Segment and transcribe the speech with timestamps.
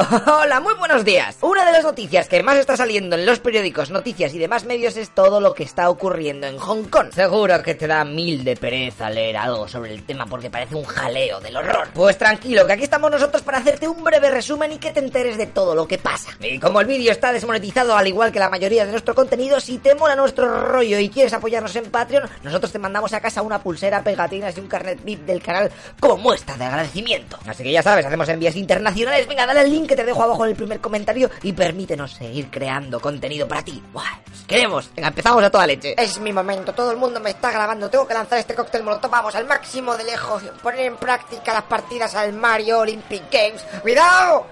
[0.26, 1.36] Hola, muy buenos días.
[1.42, 4.96] Una de las noticias que más está saliendo en los periódicos, noticias y demás medios
[4.96, 7.08] es todo lo que está ocurriendo en Hong Kong.
[7.12, 10.84] Seguro que te da mil de pereza leer algo sobre el tema porque parece un
[10.84, 11.88] jaleo del horror.
[11.92, 15.36] Pues tranquilo, que aquí estamos nosotros para hacerte un breve resumen y que te enteres
[15.36, 16.30] de todo lo que pasa.
[16.40, 19.78] Y como el vídeo está desmonetizado al igual que la mayoría de nuestro contenido, si
[19.78, 23.62] te mola nuestro rollo y quieres apoyarnos en Patreon, nosotros te mandamos a casa una
[23.62, 27.38] pulsera, pegatinas y un carnet VIP del canal como muestra de agradecimiento.
[27.46, 29.28] Así que ya sabes, hacemos envíos internacionales.
[29.28, 32.48] Venga, dale al link que te dejo abajo en el primer comentario y permítenos seguir
[32.48, 33.82] creando contenido para ti.
[33.92, 34.88] Buah, queremos.
[34.94, 36.00] Venga, empezamos a toda leche.
[36.00, 37.90] Es mi momento, todo el mundo me está grabando.
[37.90, 40.44] Tengo que lanzar este cóctel molotov, vamos, al máximo de lejos.
[40.62, 43.64] Poner en práctica las partidas al Mario Olympic Games.
[43.82, 44.46] ¡Cuidado!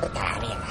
[0.00, 0.61] Vete a la mierda.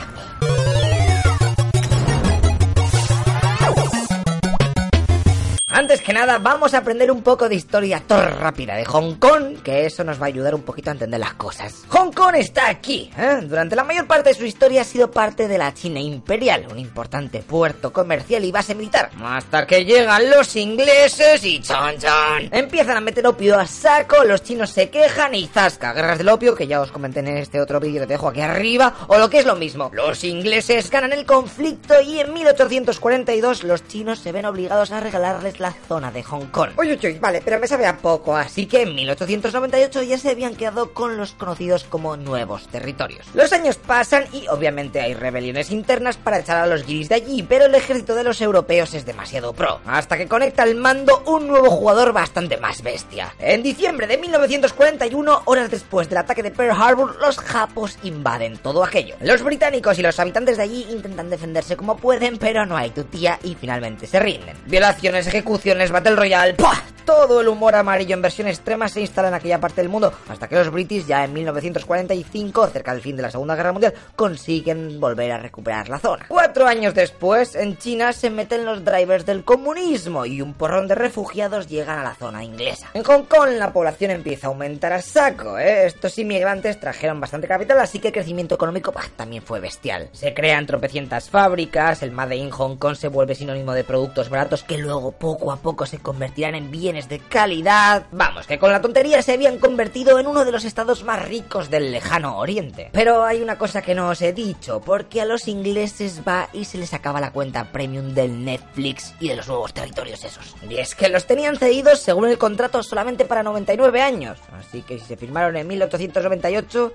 [5.81, 9.63] Antes que nada, vamos a aprender un poco de historia tor rápida de Hong Kong,
[9.63, 11.85] que eso nos va a ayudar un poquito a entender las cosas.
[11.87, 13.09] Hong Kong está aquí.
[13.17, 13.39] ¿eh?
[13.41, 16.77] Durante la mayor parte de su historia ha sido parte de la China imperial, un
[16.77, 19.09] importante puerto comercial y base militar.
[19.23, 22.49] Hasta que llegan los ingleses y chon chon.
[22.51, 25.93] Empiezan a meter opio a saco, los chinos se quejan y zasca.
[25.93, 28.41] Guerras del opio, que ya os comenté en este otro vídeo que te dejo aquí
[28.41, 29.89] arriba, o lo que es lo mismo.
[29.93, 35.59] Los ingleses ganan el conflicto y en 1842 los chinos se ven obligados a regalarles
[35.59, 36.71] la zona de Hong Kong.
[36.77, 40.29] Uy, uy, uy, vale, pero me sabe a poco, así que en 1898 ya se
[40.29, 43.25] habían quedado con los conocidos como nuevos territorios.
[43.33, 47.43] Los años pasan y obviamente hay rebeliones internas para echar a los guiris de allí,
[47.43, 51.47] pero el ejército de los europeos es demasiado pro, hasta que conecta al mando un
[51.47, 53.33] nuevo jugador bastante más bestia.
[53.39, 58.83] En diciembre de 1941, horas después del ataque de Pearl Harbor, los japos invaden todo
[58.83, 59.15] aquello.
[59.21, 63.03] Los británicos y los habitantes de allí intentan defenderse como pueden, pero no hay tu
[63.03, 64.57] tía y finalmente se rinden.
[64.65, 65.60] Violaciones, ejecuciones,
[65.91, 66.81] Battle Royale, ¡pah!
[67.05, 70.47] Todo el humor amarillo en versión extrema se instala en aquella parte del mundo, hasta
[70.47, 74.99] que los british ya en 1945, cerca del fin de la Segunda Guerra Mundial, consiguen
[74.99, 76.25] volver a recuperar la zona.
[76.27, 80.95] Cuatro años después, en China se meten los drivers del comunismo y un porrón de
[80.95, 82.89] refugiados llegan a la zona inglesa.
[82.93, 85.87] En Hong Kong la población empieza a aumentar a saco, ¿eh?
[85.87, 90.09] Estos inmigrantes trajeron bastante capital, así que el crecimiento económico también fue bestial.
[90.11, 94.63] Se crean tropecientas fábricas, el Made in Hong Kong se vuelve sinónimo de productos baratos
[94.63, 98.05] que luego poco a poco se convertirán en bienes de calidad.
[98.11, 101.69] Vamos, que con la tontería se habían convertido en uno de los estados más ricos
[101.69, 102.89] del lejano oriente.
[102.91, 106.65] Pero hay una cosa que no os he dicho, porque a los ingleses va y
[106.65, 110.55] se les acaba la cuenta premium del Netflix y de los nuevos territorios esos.
[110.69, 114.37] Y es que los tenían cedidos según el contrato solamente para 99 años.
[114.59, 116.93] Así que si se firmaron en 1898...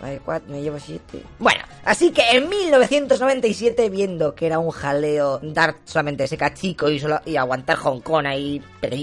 [0.00, 1.22] Ay, cuatro, me llevo siete.
[1.38, 6.98] Bueno, así que en 1997, viendo que era un jaleo dar solamente ese cachico y,
[6.98, 8.96] solo, y aguantar Hong Kong ahí, pero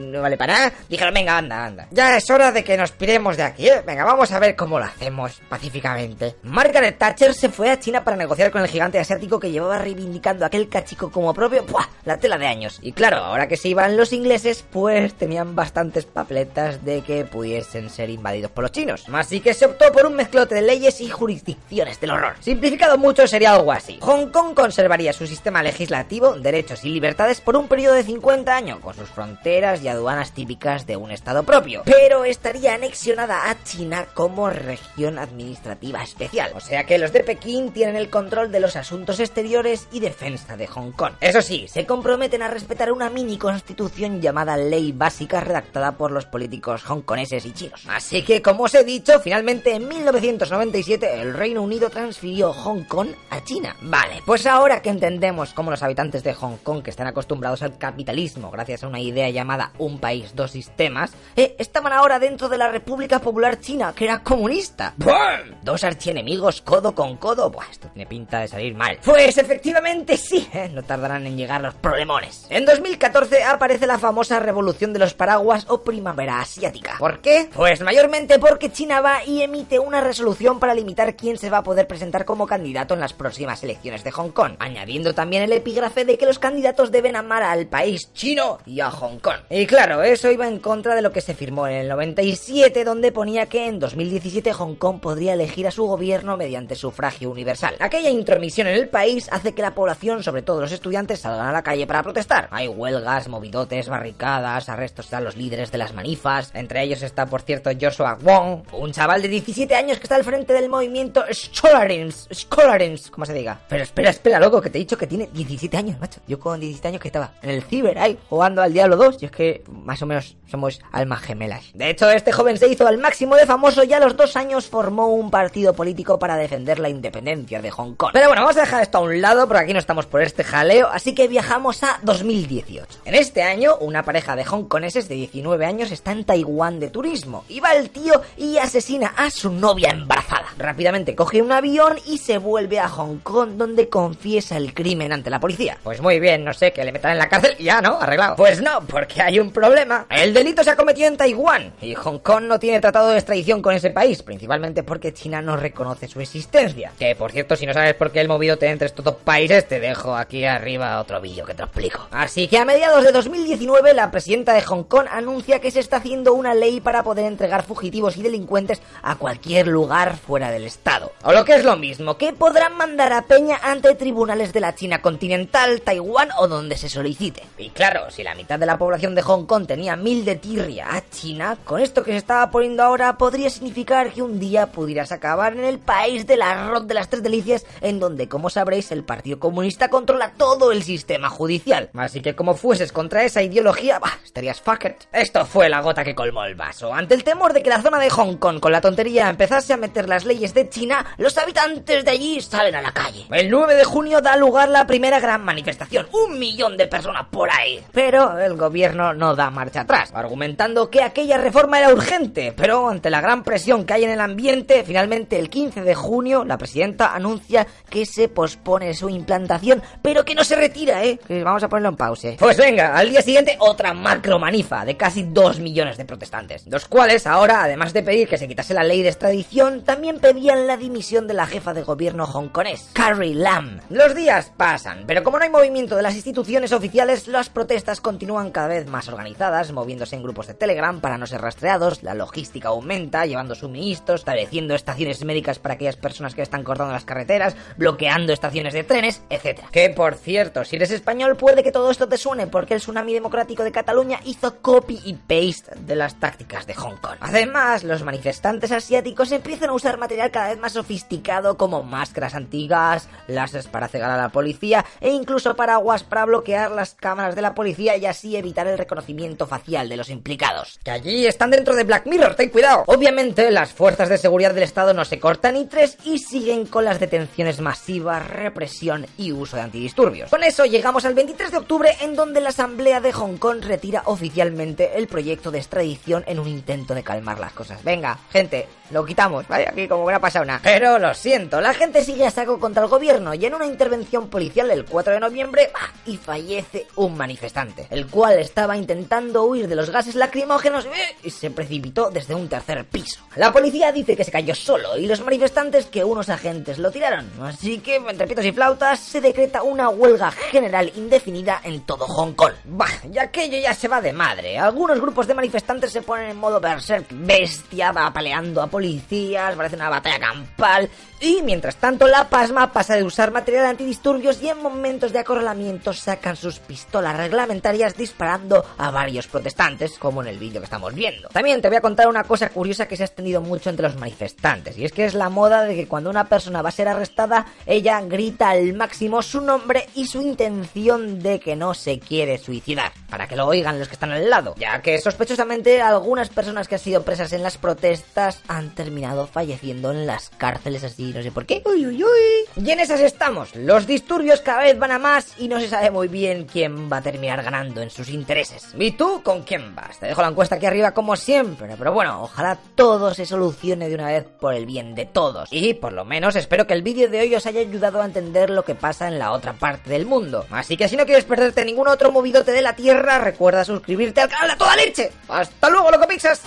[0.00, 1.88] no vale para nada, dijeron, venga, anda, anda.
[1.90, 3.82] Ya es hora de que nos piremos de aquí, ¿eh?
[3.86, 6.36] Venga, vamos a ver cómo lo hacemos pacíficamente.
[6.42, 10.44] Margaret Thatcher se fue a China para negociar con el gigante asiático que llevaba reivindicando
[10.44, 11.86] aquel cachico como propio, ¡buah!
[12.04, 12.78] La tela de años.
[12.82, 17.90] Y claro, ahora que se iban los ingleses, pues tenían bastantes papeletas de que pudiesen
[17.90, 19.06] ser invadidos por los chinos.
[19.12, 22.34] Así que se optó por un mezclote de leyes y jurisdicciones del horror.
[22.40, 23.98] Simplificado mucho sería algo así.
[24.00, 28.80] Hong Kong conservaría su sistema legislativo, derechos y libertades por un periodo de 50 años,
[28.80, 31.82] con sus fronteras y aduanas típicas de un estado propio.
[31.84, 36.52] Pero estaría anexionada a China como región administrativa especial.
[36.54, 40.56] O sea que los de Pekín tienen el control de los asuntos exteriores y defensa
[40.56, 41.14] de Hong Kong.
[41.20, 46.26] Eso sí, se comprometen a respetar una mini constitución llamada Ley Básica redactada por los
[46.26, 47.82] políticos hongkoneses y chinos.
[47.88, 53.08] Así que, como os he dicho, finalmente en 1997 el Reino Unido transfirió Hong Kong
[53.30, 53.76] a China.
[53.80, 57.78] Vale, pues ahora que entendemos cómo los habitantes de Hong Kong, que están acostumbrados al
[57.78, 62.58] capitalismo gracias a una idea llamada un país, dos sistemas, eh, estaban ahora dentro de
[62.58, 64.94] la República Popular China, que era comunista.
[64.96, 65.14] ¡Bum!
[65.62, 67.50] Dos archienemigos codo con codo.
[67.50, 68.98] Buah, esto tiene pinta de salir mal.
[69.04, 72.46] Pues efectivamente sí, eh, no tardarán en llegar los problemones.
[72.50, 76.96] En 2014 aparece la famosa revolución de los paraguas o primavera asiática.
[76.98, 77.48] ¿Por qué?
[77.54, 81.62] Pues mayormente porque China va y emite una resolución para limitar quién se va a
[81.62, 86.04] poder presentar como candidato en las próximas elecciones de Hong Kong, añadiendo también el epígrafe
[86.04, 89.40] de que los candidatos deben amar al país chino y a Hong Kong.
[89.50, 93.12] Y claro, eso iba en contra de lo que se firmó en el 97, donde
[93.12, 97.76] ponía que en 2017 Hong Kong podría elegir a su gobierno mediante sufragio universal.
[97.80, 101.52] Aquella intromisión en el país hace que la población, sobre todo los estudiantes, salgan a
[101.52, 102.48] la calle para protestar.
[102.50, 107.42] Hay huelgas, movidotes, barricadas, arrestos a los líderes de las manifas, entre ellos está por
[107.42, 111.24] cierto Joshua Wong, un chaval de 17 17 años que está al frente del movimiento
[111.32, 113.60] Scholarins, Scholarins, como se diga.
[113.68, 116.20] Pero espera, espera, loco, que te he dicho que tiene 17 años, macho.
[116.28, 119.24] Yo con 17 años que estaba en el ciber ahí, jugando al Diablo 2, y
[119.24, 121.64] es que más o menos somos almas gemelas.
[121.72, 124.66] De hecho, este joven se hizo al máximo de famoso y a los dos años
[124.66, 128.10] formó un partido político para defender la independencia de Hong Kong.
[128.12, 130.44] Pero bueno, vamos a dejar esto a un lado, porque aquí no estamos por este
[130.44, 133.00] jaleo, así que viajamos a 2018.
[133.06, 137.44] En este año, una pareja de hongkoneses de 19 años está en Taiwán de turismo,
[137.48, 140.46] y va el tío y asesina a su novia embarazada.
[140.58, 145.30] Rápidamente coge un avión y se vuelve a Hong Kong, donde confiesa el crimen ante
[145.30, 145.78] la policía.
[145.82, 148.00] Pues muy bien, no sé, que le metan en la cárcel y ya, ¿no?
[148.00, 148.36] Arreglado.
[148.36, 150.06] Pues no, porque hay un problema.
[150.10, 153.62] El delito se ha cometido en Taiwán, y Hong Kong no tiene tratado de extradición
[153.62, 156.92] con ese país, principalmente porque China no reconoce su existencia.
[156.98, 159.66] Que por cierto, si no sabes por qué el movido te entre estos dos países,
[159.68, 162.08] te dejo aquí arriba otro vídeo que te explico.
[162.10, 165.96] Así que a mediados de 2019, la presidenta de Hong Kong anuncia que se está
[165.96, 171.12] haciendo una ley para poder entregar fugitivos y delincuentes a cualquier lugar fuera del Estado.
[171.22, 174.74] O lo que es lo mismo, que podrán mandar a Peña ante tribunales de la
[174.74, 177.42] China continental, Taiwán o donde se solicite.
[177.58, 180.94] Y claro, si la mitad de la población de Hong Kong tenía mil de tirria
[180.94, 185.12] a China, con esto que se estaba poniendo ahora podría significar que un día pudieras
[185.12, 189.04] acabar en el país del arroz de las tres delicias, en donde, como sabréis, el
[189.04, 191.90] Partido Comunista controla todo el sistema judicial.
[191.94, 194.96] Así que como fueses contra esa ideología, bah, estarías fucked.
[195.12, 196.92] Esto fue la gota que colmó el vaso.
[196.92, 199.76] Ante el temor de que la zona de Hong Kong con la tontería empezase a
[199.76, 203.26] meter las leyes de China, los habitantes de allí salen a la calle.
[203.32, 206.06] El 9 de junio da lugar la primera gran manifestación.
[206.12, 207.82] Un millón de personas por ahí.
[207.92, 212.54] Pero el gobierno no da marcha atrás, argumentando que aquella reforma era urgente.
[212.56, 216.44] Pero ante la gran presión que hay en el ambiente, finalmente el 15 de junio
[216.44, 221.18] la presidenta anuncia que se pospone su implantación, pero que no se retira, ¿eh?
[221.26, 222.36] Que vamos a ponerlo en pause.
[222.38, 226.86] Pues venga, al día siguiente otra macro manifa de casi 2 millones de protestantes, los
[226.86, 230.76] cuales ahora, además de pedir que se quitase la ley de extradición, también pedían la
[230.76, 233.80] dimisión de la jefa de gobierno hongkonés, Carrie Lam.
[233.88, 238.50] Los días pasan, pero como no hay movimiento de las instituciones oficiales, las protestas continúan
[238.50, 242.68] cada vez más organizadas, moviéndose en grupos de Telegram para no ser rastreados, la logística
[242.68, 248.34] aumenta, llevando suministros, estableciendo estaciones médicas para aquellas personas que están cortando las carreteras, bloqueando
[248.34, 249.60] estaciones de trenes, etc.
[249.72, 253.14] Que por cierto, si eres español puede que todo esto te suene porque el tsunami
[253.14, 257.16] democrático de Cataluña hizo copy y paste de las tácticas de Hong Kong.
[257.20, 263.08] Además, los manifestantes asiáticos empiezan a usar material cada vez más sofisticado como máscaras antigas,
[263.26, 267.54] láseres para cegar a la policía e incluso paraguas para bloquear las cámaras de la
[267.54, 270.78] policía y así evitar el reconocimiento facial de los implicados.
[270.84, 272.84] Que allí están dentro de Black Mirror, ten cuidado.
[272.86, 276.84] Obviamente, las fuerzas de seguridad del Estado no se cortan ni tres y siguen con
[276.84, 280.30] las detenciones masivas, represión y uso de antidisturbios.
[280.30, 284.02] Con eso llegamos al 23 de octubre en donde la Asamblea de Hong Kong retira
[284.06, 287.82] oficialmente el proyecto de extradición en un intento de calmar las cosas.
[287.84, 289.68] Venga, gente, lo quitamos, ¿vale?
[289.68, 290.60] Aquí como que no ha pasado nada.
[290.62, 294.28] Pero lo siento, la gente sigue a saco contra el gobierno y en una intervención
[294.28, 295.92] policial el 4 de noviembre ¡bah!
[296.06, 301.16] y fallece un manifestante, el cual estaba intentando huir de los gases lacrimógenos ¡eh!
[301.22, 303.20] y se precipitó desde un tercer piso.
[303.36, 307.30] La policía dice que se cayó solo y los manifestantes que unos agentes lo tiraron.
[307.42, 312.32] Así que, entre pitos y flautas, se decreta una huelga general indefinida en todo Hong
[312.34, 312.52] Kong.
[312.64, 314.58] Bah, y aquello ya se va de madre.
[314.58, 319.88] Algunos grupos de manifestantes se ponen en modo berserk bestia, apaleando a policías, parece una
[319.88, 320.88] batalla campal.
[321.20, 325.92] Y mientras tanto, la pasma pasa de usar material antidisturbios y en momentos de acorralamiento
[325.94, 331.28] sacan sus pistolas reglamentarias disparando a varios protestantes, como en el vídeo que estamos viendo.
[331.28, 333.96] También te voy a contar una cosa curiosa que se ha extendido mucho entre los
[333.96, 336.88] manifestantes, y es que es la moda de que cuando una persona va a ser
[336.88, 342.36] arrestada, ella grita al máximo su nombre y su intención de que no se quiere
[342.36, 346.68] suicidar, para que lo oigan los que están al lado, ya que sospechosamente algunas personas
[346.68, 351.22] que han sido presas en las protestas han terminado falleciendo en las cárceles así, no
[351.22, 351.62] sé por qué.
[351.64, 352.62] Uy, uy, uy.
[352.62, 353.54] Y en esas estamos.
[353.56, 356.98] Los disturbios cada vez van a más y no se sabe muy bien quién va
[356.98, 358.74] a terminar ganando en sus intereses.
[358.78, 359.98] ¿Y tú con quién vas?
[359.98, 363.94] Te dejo la encuesta aquí arriba como siempre, pero bueno, ojalá todo se solucione de
[363.94, 365.48] una vez por el bien de todos.
[365.50, 368.50] Y por lo menos espero que el vídeo de hoy os haya ayudado a entender
[368.50, 370.44] lo que pasa en la otra parte del mundo.
[370.50, 374.28] Así que si no quieres perderte ningún otro movidote de la tierra, recuerda suscribirte al
[374.28, 375.10] canal de toda leche.
[375.28, 376.42] ¡Hasta luego, loco pixas!